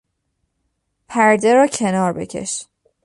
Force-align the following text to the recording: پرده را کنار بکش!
پرده 1.09 1.53
را 1.53 1.67
کنار 1.67 2.13
بکش! 2.13 2.65